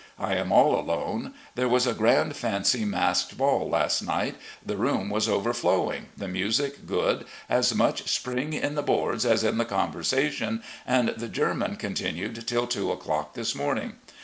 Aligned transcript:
I 0.17 0.33
am 0.33 0.51
all 0.51 0.75
alone. 0.79 1.31
There 1.53 1.67
was 1.69 1.85
a 1.85 1.93
grand 1.93 2.35
fancy 2.35 2.85
masked 2.85 3.37
ball 3.37 3.69
last 3.69 4.01
night. 4.01 4.33
The 4.65 4.75
room 4.75 5.11
was 5.11 5.29
overflowing, 5.29 6.07
the 6.17 6.27
music 6.27 6.87
good, 6.87 7.25
as 7.47 7.75
much 7.75 8.09
spring 8.09 8.53
in 8.53 8.73
the 8.73 8.81
boards 8.81 9.27
as 9.27 9.43
in 9.43 9.59
the 9.59 9.63
conversation, 9.65 10.63
and 10.87 11.09
the 11.09 11.27
german 11.29 11.75
continued 11.75 12.47
till 12.47 12.65
two 12.65 12.91
o'clock 12.91 13.35
this 13.35 13.53
morning. 13.53 13.97